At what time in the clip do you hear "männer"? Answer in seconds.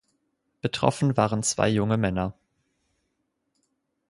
1.95-2.33